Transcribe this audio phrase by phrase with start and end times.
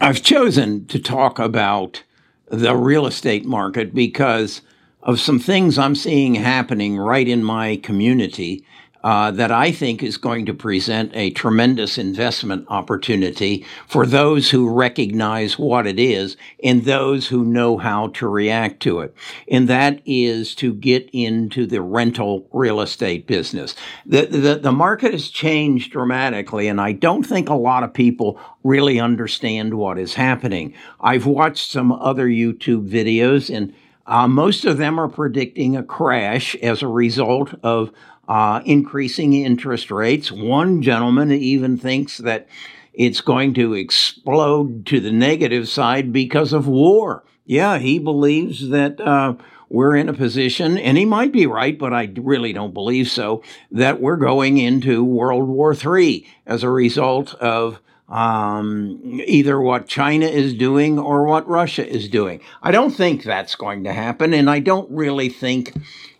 [0.00, 2.04] I've chosen to talk about
[2.46, 4.60] the real estate market because
[5.02, 8.64] of some things I'm seeing happening right in my community
[9.04, 14.68] uh, that I think is going to present a tremendous investment opportunity for those who
[14.68, 19.14] recognize what it is and those who know how to react to it.
[19.48, 23.74] And that is to get into the rental real estate business.
[24.06, 28.38] The, the, the market has changed dramatically, and I don't think a lot of people
[28.62, 30.74] really understand what is happening.
[31.00, 33.74] I've watched some other YouTube videos and
[34.06, 37.92] uh, most of them are predicting a crash as a result of
[38.28, 40.30] uh, increasing interest rates.
[40.30, 42.48] One gentleman even thinks that
[42.92, 47.24] it's going to explode to the negative side because of war.
[47.44, 49.34] Yeah, he believes that uh,
[49.68, 53.42] we're in a position, and he might be right, but I really don't believe so,
[53.70, 60.26] that we're going into World War III as a result of um, either what China
[60.26, 62.40] is doing or what Russia is doing.
[62.62, 65.72] I don't think that's going to happen, and I don't really think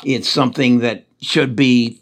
[0.02, 2.00] it's something that should be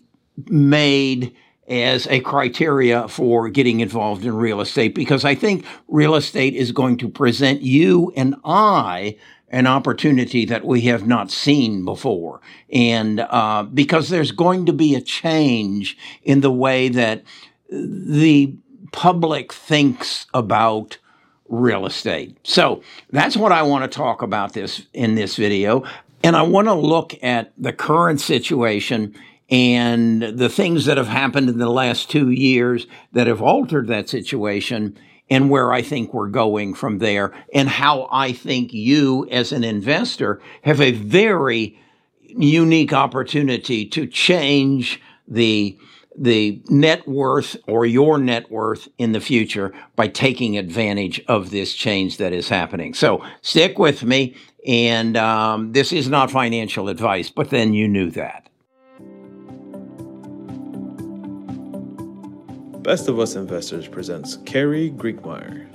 [0.49, 1.35] made
[1.69, 6.73] as a criteria for getting involved in real estate because I think real estate is
[6.73, 9.17] going to present you and I
[9.51, 12.41] an opportunity that we have not seen before.
[12.73, 17.23] And uh, because there's going to be a change in the way that
[17.69, 18.55] the
[18.93, 20.99] public thinks about
[21.49, 22.37] real estate.
[22.45, 25.85] So that's what I want to talk about this in this video.
[26.23, 29.15] And I want to look at the current situation
[29.51, 34.09] and the things that have happened in the last two years that have altered that
[34.09, 34.97] situation
[35.29, 39.65] and where I think we're going from there and how I think you as an
[39.65, 41.79] investor have a very
[42.23, 45.79] unique opportunity to change the
[46.17, 51.75] the net worth or your net worth in the future by taking advantage of this
[51.75, 52.95] change that is happening.
[52.95, 54.35] So stick with me.
[54.67, 58.49] And um, this is not financial advice, but then you knew that.
[62.83, 65.67] Best of Us Investors presents Carrie Griegmeier.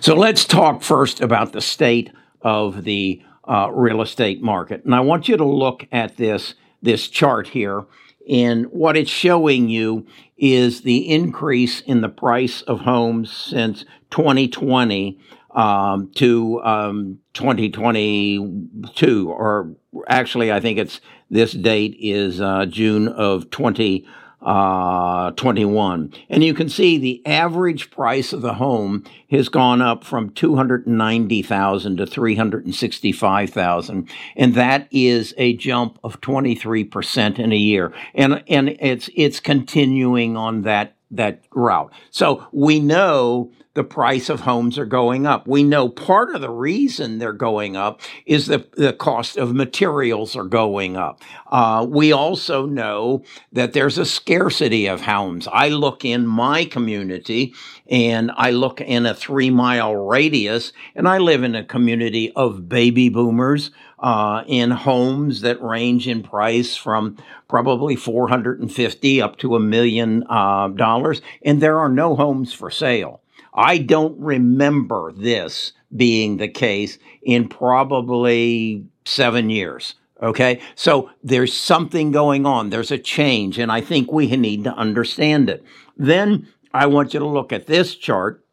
[0.00, 2.12] So let's talk first about the state
[2.42, 4.84] of the uh, real estate market.
[4.84, 7.84] And I want you to look at this, this chart here.
[8.28, 15.18] And what it's showing you is the increase in the price of homes since 2020
[15.52, 19.74] um, to um, 2022, or
[20.06, 24.06] actually, I think it's this date is uh, June of 20
[24.46, 26.14] uh, 21.
[26.30, 31.96] And you can see the average price of the home has gone up from 290,000
[31.96, 34.08] to 365,000.
[34.36, 37.92] And that is a jump of 23% in a year.
[38.14, 41.92] And, and it's, it's continuing on that that route.
[42.10, 45.46] So we know the price of homes are going up.
[45.46, 50.34] We know part of the reason they're going up is the, the cost of materials
[50.34, 51.20] are going up.
[51.52, 53.22] Uh, we also know
[53.52, 55.46] that there's a scarcity of homes.
[55.52, 57.52] I look in my community
[57.86, 62.70] and I look in a three mile radius and I live in a community of
[62.70, 69.60] baby boomers uh, in homes that range in price from probably 450 up to a
[69.60, 71.20] million uh, dollars.
[71.42, 73.20] And there are no homes for sale.
[73.56, 79.94] I don't remember this being the case in probably seven years.
[80.22, 80.60] Okay.
[80.74, 82.70] So there's something going on.
[82.70, 83.58] There's a change.
[83.58, 85.64] And I think we need to understand it.
[85.96, 88.44] Then I want you to look at this chart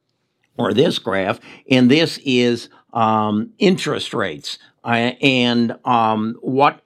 [0.58, 1.40] or this graph.
[1.70, 6.82] And this is um, interest rates uh, and um, what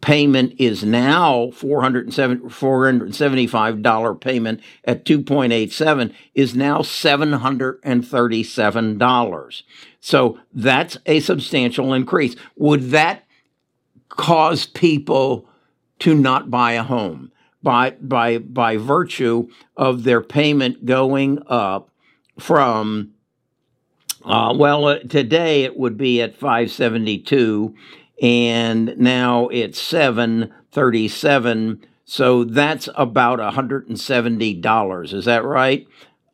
[0.00, 9.62] payment is now $475 payment at 2.87 is now $737.
[10.00, 12.34] So that's a substantial increase.
[12.56, 13.24] Would that
[14.08, 15.48] cause people
[16.00, 17.30] to not buy a home
[17.62, 19.46] by by by virtue
[19.76, 21.90] of their payment going up
[22.38, 23.13] from
[24.24, 27.74] uh, well, uh, today it would be at 572
[28.22, 35.88] and now it's 737 so that's about $170 is that right?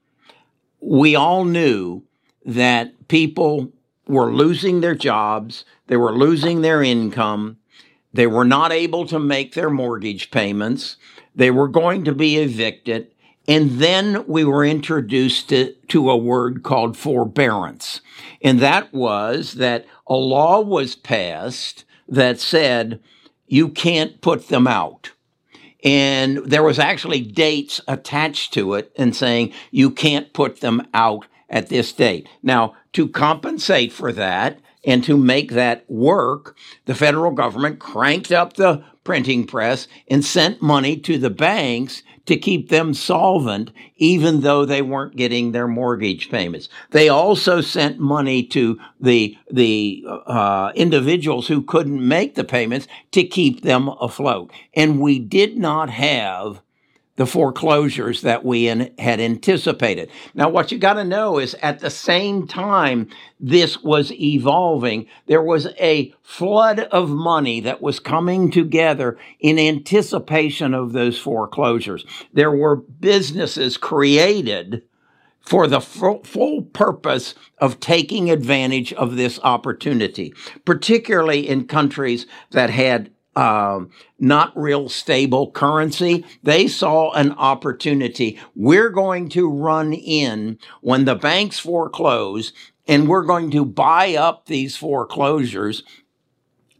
[0.80, 2.04] we all knew
[2.46, 3.72] that people
[4.08, 7.59] were losing their jobs, they were losing their income,
[8.14, 10.98] they were not able to make their mortgage payments,
[11.36, 13.12] they were going to be evicted,
[13.48, 18.02] and then we were introduced to, to, a word called forbearance.
[18.44, 23.00] And that was that a law was passed that said
[23.48, 25.14] you can't put them out.
[25.84, 31.26] And there was actually dates attached to it and saying you can't put them out
[31.50, 32.28] at this date.
[32.44, 36.56] Now, to compensate for that and to make that work,
[36.86, 42.38] the federal government cranked up the printing press and sent money to the banks to
[42.38, 46.70] keep them solvent, even though they weren't getting their mortgage payments.
[46.92, 53.24] They also sent money to the the uh, individuals who couldn't make the payments to
[53.24, 54.52] keep them afloat.
[54.76, 56.62] And we did not have
[57.20, 60.10] the foreclosures that we in, had anticipated.
[60.34, 63.10] Now, what you got to know is at the same time
[63.42, 70.74] this was evolving, there was a flood of money that was coming together in anticipation
[70.74, 72.06] of those foreclosures.
[72.32, 74.84] There were businesses created
[75.42, 80.34] for the full, full, purpose of taking advantage of this opportunity,
[80.64, 86.26] particularly in countries that had um, not real stable currency.
[86.44, 88.40] They saw an opportunity.
[88.56, 92.54] We're going to run in when the banks foreclose
[92.88, 95.84] and we're going to buy up these foreclosures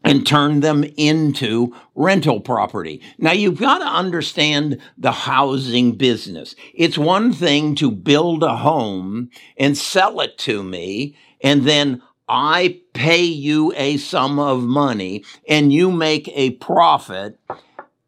[0.02, 3.00] and turn them into rental property.
[3.18, 6.54] Now you've got to understand the housing business.
[6.74, 12.80] It's one thing to build a home and sell it to me and then I
[12.92, 17.40] pay you a sum of money and you make a profit,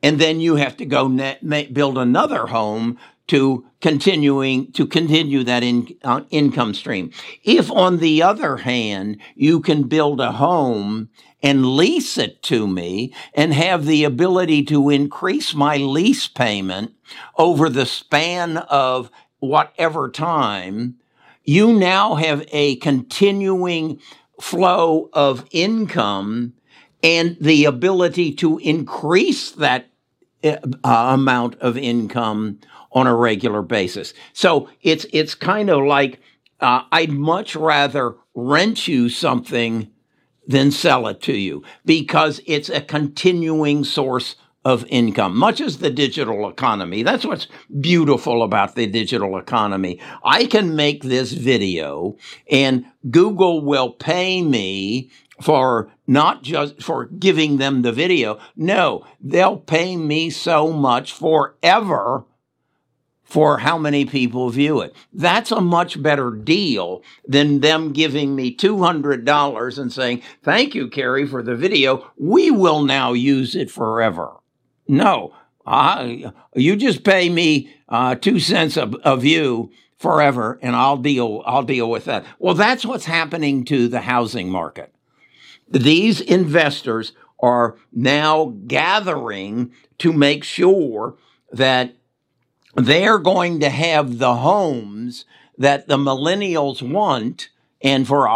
[0.01, 5.43] and then you have to go net, make, build another home to continuing to continue
[5.43, 7.11] that in, uh, income stream.
[7.43, 11.09] If on the other hand, you can build a home
[11.43, 16.93] and lease it to me and have the ability to increase my lease payment
[17.37, 19.11] over the span of
[19.41, 20.97] whatever time,
[21.45, 24.01] you now have a continuing
[24.41, 26.55] flow of income
[27.03, 29.89] and the ability to increase that
[30.45, 32.59] uh, amount of income
[32.93, 34.13] on a regular basis.
[34.33, 36.21] So it's it's kind of like
[36.61, 39.91] uh, I'd much rather rent you something
[40.47, 45.91] than sell it to you because it's a continuing source of income, much as the
[45.91, 47.03] digital economy.
[47.03, 47.49] That's what's
[47.81, 50.01] beautiful about the digital economy.
[50.25, 52.17] I can make this video
[52.51, 58.39] and Google will pay me for not just for giving them the video.
[58.55, 62.25] No, they'll pay me so much forever
[63.25, 64.95] for how many people view it.
[65.13, 71.27] That's a much better deal than them giving me $200 and saying, thank you, Carey,
[71.27, 72.13] for the video.
[72.19, 74.42] We will now use it forever.
[74.89, 75.35] No,
[75.67, 81.43] uh, you just pay me uh, two cents a, a view forever, and I'll deal.
[81.47, 82.25] I'll deal with that.
[82.39, 84.93] Well, that's what's happening to the housing market.
[85.69, 91.17] These investors are now gathering to make sure
[91.53, 91.95] that
[92.75, 95.25] they're going to have the homes
[95.59, 98.29] that the millennials want and for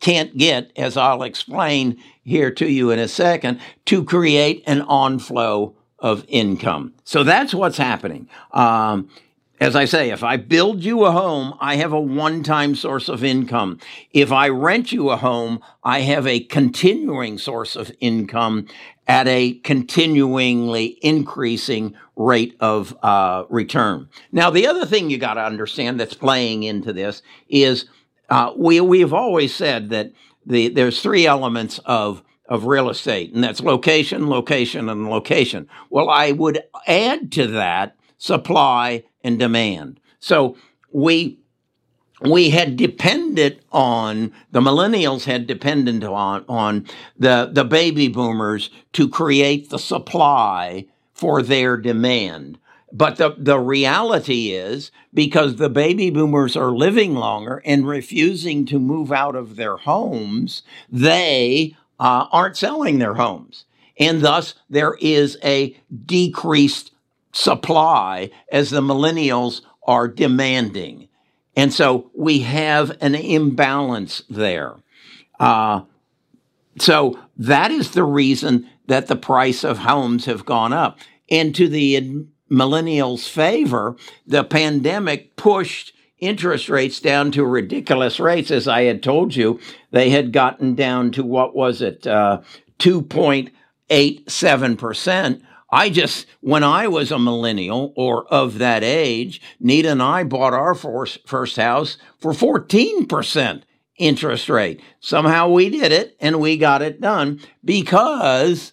[0.00, 5.74] can't get, as I'll explain here to you in a second, to create an onflow
[5.98, 6.94] of income.
[7.04, 8.28] So that's what's happening.
[8.52, 9.10] Um,
[9.60, 13.10] as I say, if I build you a home, I have a one time source
[13.10, 13.78] of income.
[14.10, 18.68] If I rent you a home, I have a continuing source of income
[19.06, 24.08] at a continuingly increasing rate of uh, return.
[24.32, 27.84] Now, the other thing you got to understand that's playing into this is
[28.30, 30.12] uh, we we've always said that
[30.46, 35.68] the there's three elements of of real estate, and that's location, location, and location.
[35.88, 40.00] Well, I would add to that supply and demand.
[40.20, 40.56] So
[40.92, 41.38] we
[42.22, 46.86] we had depended on the millennials had depended on on
[47.18, 52.58] the the baby boomers to create the supply for their demand.
[52.92, 58.78] But the, the reality is because the baby boomers are living longer and refusing to
[58.78, 63.64] move out of their homes, they uh, aren't selling their homes.
[63.98, 66.90] And thus there is a decreased
[67.32, 71.08] supply as the millennials are demanding.
[71.56, 74.76] And so we have an imbalance there.
[75.38, 75.82] Uh,
[76.78, 80.98] so that is the reason that the price of homes have gone up.
[81.30, 88.50] And to the millennials' favor, the pandemic pushed interest rates down to ridiculous rates.
[88.50, 89.58] As I had told you,
[89.90, 92.42] they had gotten down to what was it, uh,
[92.78, 95.40] 2.87%.
[95.72, 100.52] I just, when I was a millennial or of that age, Nita and I bought
[100.52, 103.62] our first house for 14%
[103.96, 104.80] interest rate.
[104.98, 108.72] Somehow we did it and we got it done because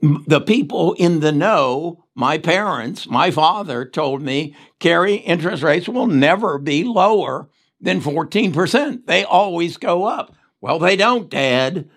[0.00, 6.06] the people in the know, my parents, my father told me, Carey, interest rates will
[6.06, 7.48] never be lower
[7.80, 9.06] than 14%.
[9.06, 10.34] They always go up.
[10.60, 11.88] Well, they don't, Dad.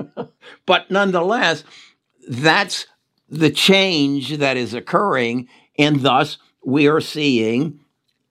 [0.66, 1.64] but nonetheless,
[2.28, 2.86] that's
[3.28, 7.80] the change that is occurring, and thus we are seeing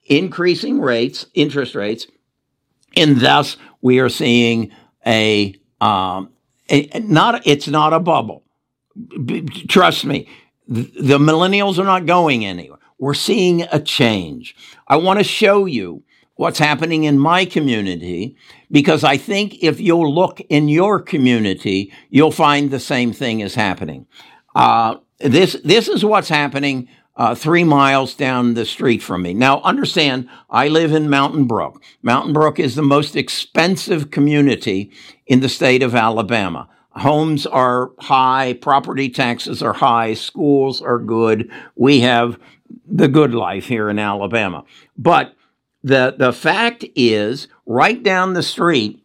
[0.06, 2.06] increasing rates, interest rates,
[2.96, 4.72] and thus we are seeing
[5.06, 6.30] a, um,
[6.68, 8.44] a not it's not a bubble.
[9.24, 10.28] B- trust me,
[10.66, 12.78] the millennials are not going anywhere.
[12.98, 14.56] We're seeing a change.
[14.86, 16.02] I want to show you
[16.34, 18.36] what's happening in my community
[18.70, 23.54] because I think if you'll look in your community, you'll find the same thing is
[23.54, 24.06] happening.
[24.54, 29.34] Uh, this this is what's happening uh, three miles down the street from me.
[29.34, 31.82] Now, understand, I live in Mountain Brook.
[32.02, 34.92] Mountain Brook is the most expensive community
[35.26, 36.68] in the state of Alabama.
[36.98, 41.50] Homes are high, property taxes are high, schools are good.
[41.76, 42.38] We have
[42.86, 44.64] the good life here in Alabama.
[44.96, 45.34] But
[45.82, 49.04] the, the fact is, right down the street,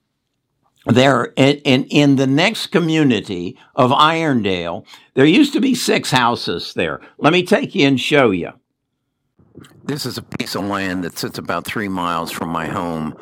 [0.86, 6.74] there in, in, in the next community of Irondale, there used to be six houses
[6.74, 7.00] there.
[7.18, 8.52] Let me take you and show you.
[9.86, 13.16] This is a piece of land that sits about three miles from my home.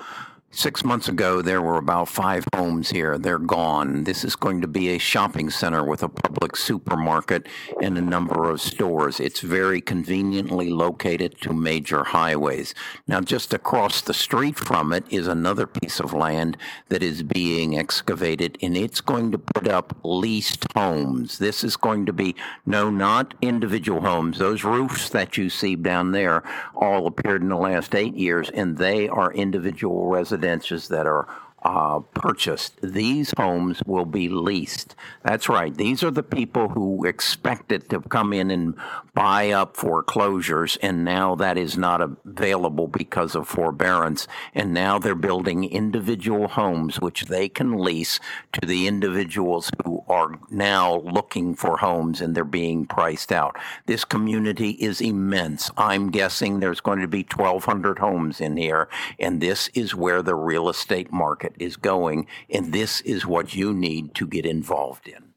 [0.53, 3.17] Six months ago, there were about five homes here.
[3.17, 4.03] They're gone.
[4.03, 7.47] This is going to be a shopping center with a Publix supermarket
[7.81, 9.21] and a number of stores.
[9.21, 12.75] It's very conveniently located to major highways.
[13.07, 16.57] Now, just across the street from it is another piece of land
[16.89, 21.37] that is being excavated, and it's going to put up leased homes.
[21.37, 24.37] This is going to be, no, not individual homes.
[24.37, 26.43] Those roofs that you see down there
[26.75, 30.40] all appeared in the last eight years, and they are individual residences
[30.89, 31.27] that are
[31.63, 32.79] uh, purchased.
[32.81, 34.95] These homes will be leased.
[35.23, 35.73] That's right.
[35.73, 38.75] These are the people who expected to come in and
[39.13, 44.27] buy up foreclosures, and now that is not available because of forbearance.
[44.53, 48.19] And now they're building individual homes, which they can lease
[48.53, 53.55] to the individuals who are now looking for homes and they're being priced out.
[53.85, 55.69] This community is immense.
[55.77, 58.89] I'm guessing there's going to be 1,200 homes in here,
[59.19, 63.73] and this is where the real estate market is going, and this is what you
[63.73, 65.31] need to get involved in.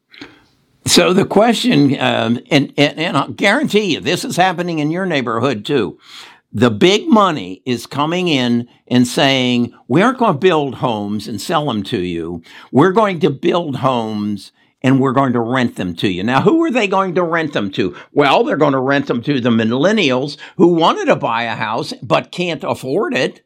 [0.87, 5.06] So the question, um, and, and, and I'll guarantee you, this is happening in your
[5.06, 5.99] neighborhood too.
[6.52, 11.40] The big money is coming in and saying, we aren't going to build homes and
[11.40, 12.42] sell them to you.
[12.71, 14.52] We're going to build homes
[14.83, 16.23] and we're going to rent them to you.
[16.23, 17.97] Now, who are they going to rent them to?
[18.12, 21.94] Well, they're going to rent them to the millennials who wanted to buy a house
[22.02, 23.44] but can't afford it.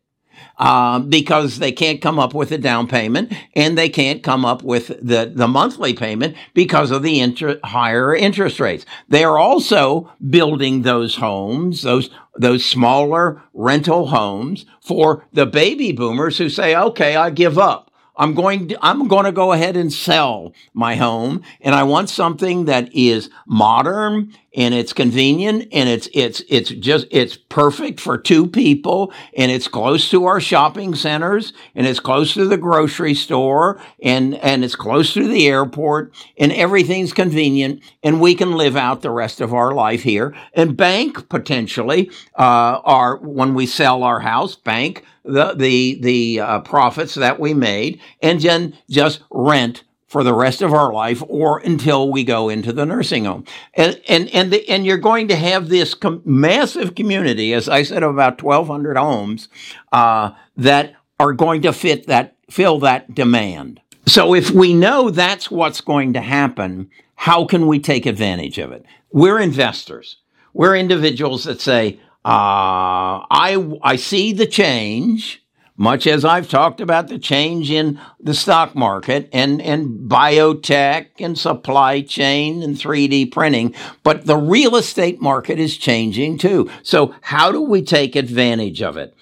[0.59, 4.63] Um, because they can't come up with a down payment and they can't come up
[4.63, 8.85] with the, the monthly payment because of the inter- higher interest rates.
[9.09, 16.39] They are also building those homes, those those smaller rental homes for the baby boomers
[16.39, 17.88] who say, okay, I give up.
[18.19, 22.11] I'm going to, I'm going to go ahead and sell my home and I want
[22.11, 28.19] something that is modern and it's convenient and it's it's it's just it's perfect for
[28.19, 33.15] two people and it's close to our shopping centers and it's close to the grocery
[33.15, 38.77] store and and it's close to the airport and everything's convenient and we can live
[38.77, 40.35] out the rest of our life here.
[40.55, 46.61] And bank potentially uh, our when we sell our house bank the the the uh,
[46.61, 51.59] profits that we made and then just rent for the rest of our life or
[51.59, 53.45] until we go into the nursing home.
[53.75, 57.83] And, and, and, the, and you're going to have this com- massive community, as I
[57.83, 59.49] said, of about 1,200 homes,
[59.93, 63.81] uh, that are going to fit that, fill that demand.
[64.07, 68.73] So if we know that's what's going to happen, how can we take advantage of
[68.73, 68.87] it?
[69.13, 70.17] We're investors.
[70.55, 75.43] We're individuals that say, uh, I, I see the change
[75.79, 81.39] much as I've talked about the change in the stock market and, and biotech and
[81.39, 86.69] supply chain and 3D printing, but the real estate market is changing too.
[86.83, 89.15] So how do we take advantage of it?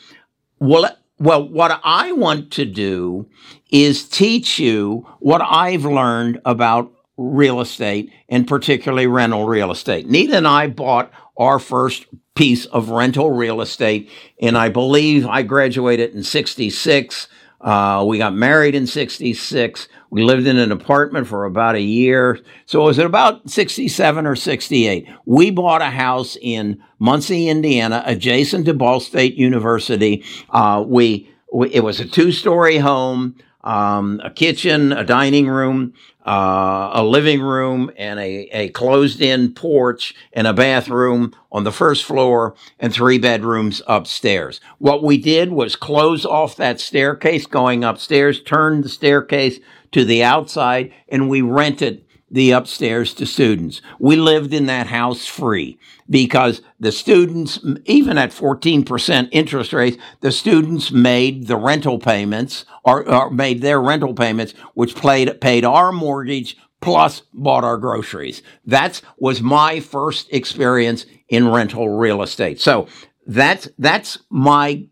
[0.58, 3.28] Well, well, what I want to do
[3.70, 10.08] is teach you what I've learned about real estate and particularly rental real estate.
[10.08, 14.08] Nita and I bought our first piece of rental real estate.
[14.40, 17.28] And I believe I graduated in 66.
[17.60, 19.88] Uh, we got married in 66.
[20.10, 22.38] We lived in an apartment for about a year.
[22.66, 25.08] So it was about 67 or 68.
[25.24, 30.22] We bought a house in Muncie, Indiana, adjacent to Ball State University.
[30.50, 33.34] Uh, we, we, it was a two story home
[33.66, 35.92] um, a kitchen, a dining room,
[36.26, 41.72] uh, a living room, and a, a closed in porch and a bathroom on the
[41.72, 44.60] first floor and three bedrooms upstairs.
[44.78, 49.60] What we did was close off that staircase going upstairs, turn the staircase
[49.92, 53.80] to the outside, and we rented the upstairs to students.
[53.98, 60.32] We lived in that house free because the students, even at 14% interest rates, the
[60.32, 65.92] students made the rental payments or, or made their rental payments, which played, paid our
[65.92, 68.42] mortgage plus bought our groceries.
[68.64, 72.60] That was my first experience in rental real estate.
[72.60, 72.86] So
[73.26, 74.86] that's, that's my,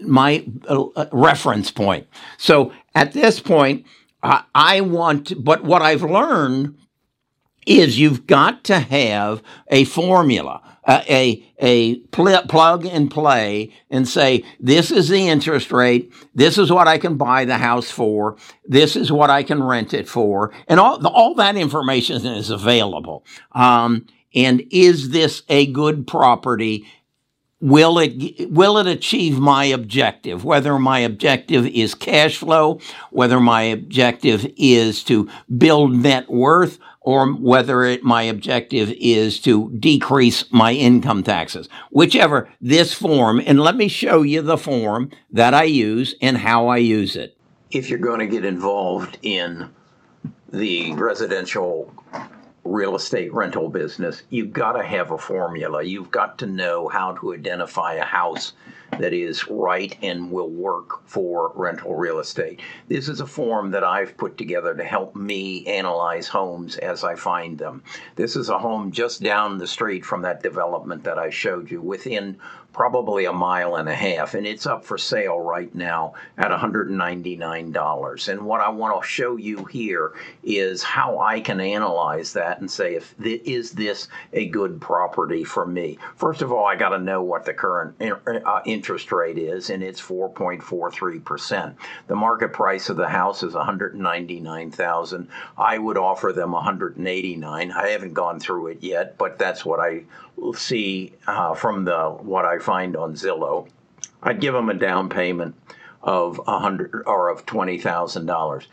[0.00, 2.08] my uh, reference point.
[2.38, 3.86] So at this point,
[4.22, 6.76] I want, but what I've learned
[7.66, 14.44] is you've got to have a formula, a a pl- plug and play, and say
[14.58, 18.96] this is the interest rate, this is what I can buy the house for, this
[18.96, 23.24] is what I can rent it for, and all all that information is available.
[23.52, 26.86] Um, and is this a good property?
[27.62, 33.62] will it will it achieve my objective whether my objective is cash flow whether my
[33.62, 40.72] objective is to build net worth or whether it, my objective is to decrease my
[40.72, 46.14] income taxes whichever this form and let me show you the form that I use
[46.20, 47.36] and how I use it
[47.72, 49.70] if you're going to get involved in
[50.52, 51.92] the residential
[52.64, 55.82] real estate rental business, you've got to have a formula.
[55.82, 58.52] You've got to know how to identify a house
[58.98, 62.60] that is right and will work for rental real estate.
[62.88, 67.14] This is a form that I've put together to help me analyze homes as I
[67.14, 67.82] find them.
[68.16, 71.80] This is a home just down the street from that development that I showed you
[71.80, 72.38] within
[72.72, 78.28] probably a mile and a half, and it's up for sale right now at $199.
[78.28, 82.70] And what I want to show you here is how I can analyze that and
[82.70, 85.98] say if th- is this a good property for me.
[86.16, 89.80] First of all, I got to know what the current uh, interest rate is, and
[89.80, 91.76] it's 4.43 percent.
[92.08, 95.28] The market price of the house is 199,000.
[95.56, 97.70] I would offer them 189.
[97.70, 100.02] I haven't gone through it yet, but that's what I
[100.56, 103.68] see uh, from the what I find on Zillow.
[104.20, 105.54] I'd give them a down payment
[106.02, 108.66] of hundred or of twenty thousand dollars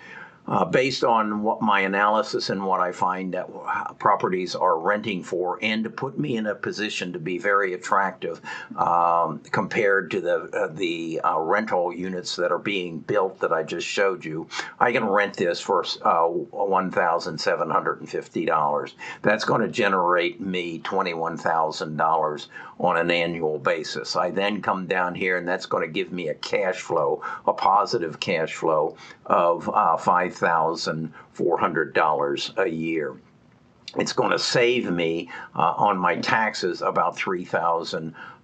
[0.50, 3.48] uh, based on what my analysis and what I find that
[4.00, 8.42] properties are renting for, and to put me in a position to be very attractive
[8.76, 13.62] um, compared to the uh, the uh, rental units that are being built that I
[13.64, 14.48] just showed you.
[14.80, 18.96] I can rent this for uh, one thousand seven hundred and fifty dollars.
[19.22, 22.48] That's going to generate me twenty one thousand dollars
[22.80, 24.16] on an annual basis.
[24.16, 27.54] I then come down here, and that's going to give me a cash flow, a
[27.54, 33.16] positive cash flow of uh, five $5,400 a year.
[33.98, 37.18] It's going to save me uh, on my taxes about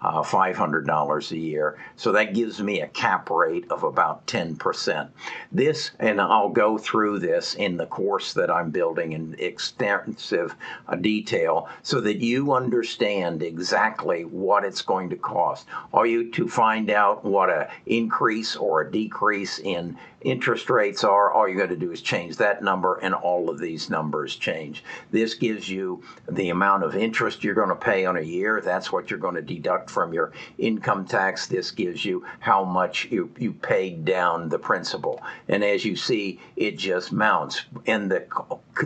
[0.02, 1.78] $3,500 a year.
[1.96, 5.10] So that gives me a cap rate of about 10%.
[5.52, 10.56] This, and I'll go through this in the course that I'm building in extensive
[10.88, 15.66] uh, detail so that you understand exactly what it's going to cost.
[15.94, 21.32] Are you to find out what a increase or a decrease in interest rates are,
[21.32, 24.84] all you got to do is change that number and all of these numbers change.
[25.12, 28.60] This gives you the amount of interest you're going to pay on a year.
[28.60, 31.48] That's what you're going to deduct from your income tax.
[31.48, 35.22] This gives you how much you, you paid down the principal.
[35.48, 37.64] And as you see, it just mounts.
[37.86, 38.26] And the,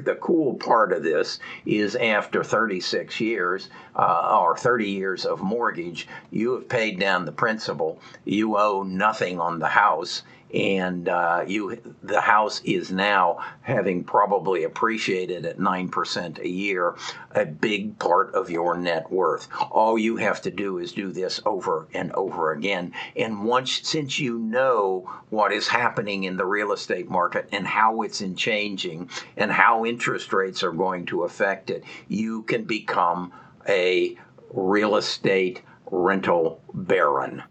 [0.04, 6.08] the cool part of this is after 36 years uh, or 30 years of mortgage,
[6.32, 8.00] you have paid down the principal.
[8.26, 14.64] You owe nothing on the house and uh, you the house is now having probably
[14.64, 16.96] appreciated at 9% a year
[17.32, 19.48] a big part of your net worth.
[19.72, 22.94] All you have to do is do this over and over again.
[23.16, 28.02] And once since you know what is happening in the real estate market and how
[28.02, 33.32] it's in changing and how interest rates are going to affect it you can become
[33.68, 34.18] a
[34.52, 37.44] real estate rental baron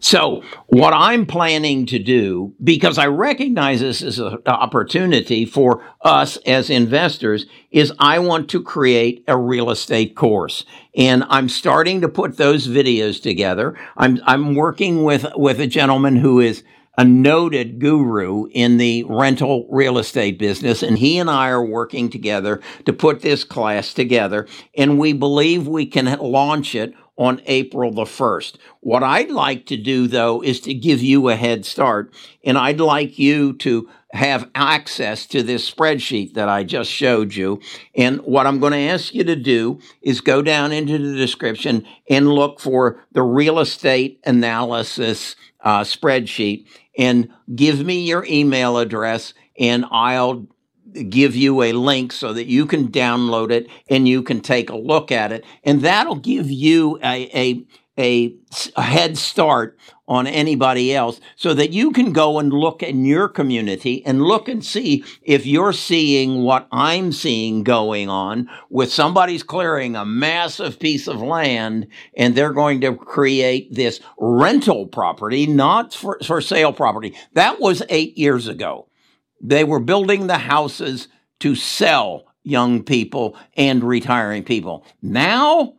[0.00, 6.36] so, what I'm planning to do, because I recognize this as an opportunity for us
[6.46, 10.64] as investors, is I want to create a real estate course.
[10.96, 13.78] And I'm starting to put those videos together.
[13.96, 16.62] I'm, I'm working with, with a gentleman who is
[16.96, 22.08] a noted guru in the rental real estate business, and he and I are working
[22.08, 24.46] together to put this class together.
[24.76, 28.56] And we believe we can launch it on April the 1st.
[28.80, 32.12] What I'd like to do though is to give you a head start
[32.44, 37.60] and I'd like you to have access to this spreadsheet that I just showed you.
[37.96, 41.84] And what I'm going to ask you to do is go down into the description
[42.08, 49.34] and look for the real estate analysis uh, spreadsheet and give me your email address
[49.58, 50.46] and I'll
[50.94, 54.76] give you a link so that you can download it and you can take a
[54.76, 55.44] look at it.
[55.64, 57.64] And that'll give you a, a,
[57.98, 58.34] a,
[58.76, 63.28] a head start on anybody else so that you can go and look in your
[63.28, 69.42] community and look and see if you're seeing what I'm seeing going on with somebody's
[69.42, 75.94] clearing a massive piece of land and they're going to create this rental property, not
[75.94, 77.16] for, for sale property.
[77.32, 78.88] That was eight years ago.
[79.40, 81.08] They were building the houses
[81.40, 84.84] to sell young people and retiring people.
[85.02, 85.74] Now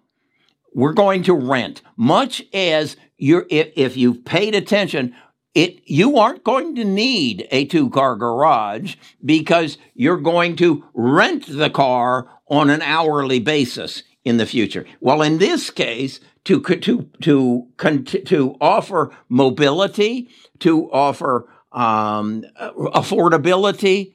[0.73, 5.15] we're going to rent, much as you're, if, if you've paid attention,
[5.53, 11.45] it, you aren't going to need a two car garage because you're going to rent
[11.47, 14.85] the car on an hourly basis in the future.
[14.99, 17.67] Well, in this case, to, to, to,
[18.03, 24.13] to offer mobility, to offer um, affordability.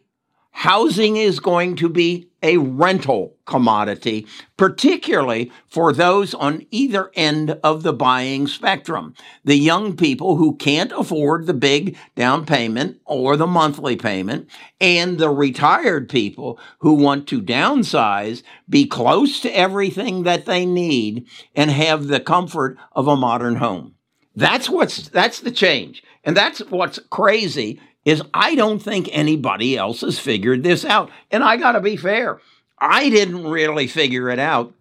[0.52, 7.82] Housing is going to be a rental commodity, particularly for those on either end of
[7.82, 9.14] the buying spectrum.
[9.44, 14.48] The young people who can't afford the big down payment or the monthly payment,
[14.80, 21.26] and the retired people who want to downsize, be close to everything that they need,
[21.54, 23.94] and have the comfort of a modern home.
[24.36, 26.02] That's what's, that's the change.
[26.24, 31.10] And that's what's crazy is I don't think anybody else has figured this out.
[31.30, 32.40] And I got to be fair.
[32.78, 34.72] I didn't really figure it out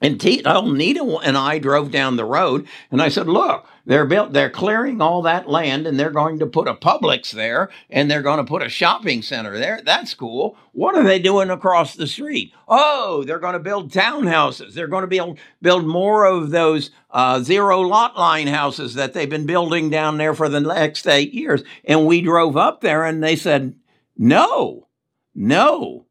[0.00, 4.34] And Tito Nita and I drove down the road, and I said, "Look, they're built.
[4.34, 8.20] They're clearing all that land, and they're going to put a Publix there, and they're
[8.20, 9.80] going to put a shopping center there.
[9.82, 10.58] That's cool.
[10.72, 12.52] What are they doing across the street?
[12.68, 14.74] Oh, they're going to build townhouses.
[14.74, 19.30] They're going to build build more of those uh, zero lot line houses that they've
[19.30, 23.24] been building down there for the next eight years." And we drove up there, and
[23.24, 23.74] they said,
[24.18, 24.88] "No,
[25.34, 26.04] no,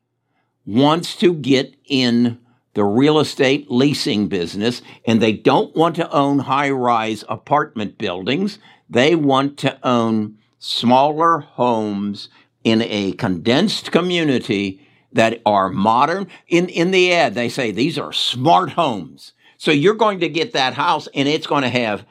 [0.67, 2.39] wants to get in
[2.75, 8.59] the real estate leasing business and they don't want to own high-rise apartment buildings.
[8.91, 12.29] They want to own smaller homes
[12.65, 16.27] in a condensed community that are modern.
[16.49, 19.33] In, in the ad, they say these are smart homes.
[19.59, 22.05] So you're going to get that house and it's going to have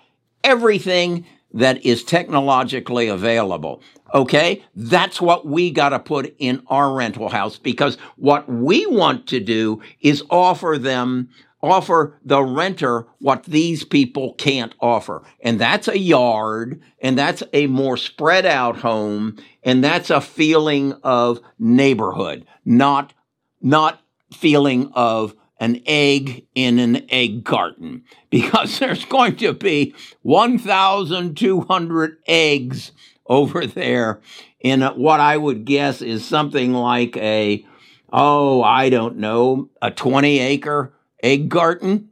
[0.44, 3.82] everything that is technologically available.
[4.14, 4.64] Okay.
[4.76, 9.40] That's what we got to put in our rental house because what we want to
[9.40, 11.30] do is offer them
[11.64, 15.24] offer the renter what these people can't offer.
[15.42, 20.94] And that's a yard, and that's a more spread out home, and that's a feeling
[21.04, 23.14] of neighborhood, not,
[23.62, 24.02] not
[24.34, 29.94] feeling of an egg in an egg carton because there's going to be
[30.24, 32.92] 1,200 eggs
[33.28, 34.20] over there
[34.60, 37.66] in what I would guess is something like a,
[38.12, 40.94] oh, I don't know, a 20 acre
[41.24, 42.10] egg carton.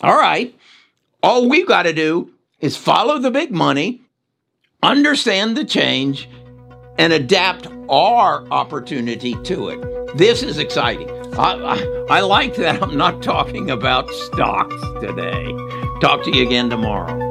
[0.00, 0.54] All right.
[1.22, 4.00] All we've got to do is follow the big money,
[4.82, 6.28] understand the change,
[6.98, 10.16] and adapt our opportunity to it.
[10.16, 11.10] This is exciting.
[11.38, 15.46] I, I, I like that I'm not talking about stocks today.
[16.00, 17.29] Talk to you again tomorrow.